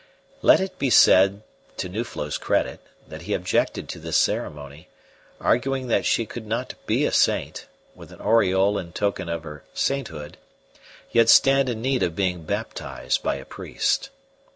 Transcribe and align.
Let 0.41 0.59
it 0.59 0.79
be 0.79 0.89
said 0.89 1.43
to 1.77 1.87
Nuflo's 1.87 2.39
credit 2.39 2.79
that 3.07 3.21
he 3.21 3.35
objected 3.35 3.87
to 3.89 3.99
this 3.99 4.17
ceremony, 4.17 4.87
arguing 5.39 5.89
that 5.89 6.07
she 6.07 6.25
could 6.25 6.47
not 6.47 6.73
be 6.87 7.05
a 7.05 7.11
saint, 7.11 7.67
with 7.93 8.11
an 8.11 8.19
aureole 8.19 8.79
in 8.79 8.93
token 8.93 9.29
of 9.29 9.43
her 9.43 9.63
sainthood, 9.75 10.39
yet 11.11 11.29
stand 11.29 11.69
in 11.69 11.83
need 11.83 12.01
of 12.01 12.15
being 12.15 12.45
baptized 12.45 13.21
by 13.21 13.35
a 13.35 13.45
priest. 13.45 14.09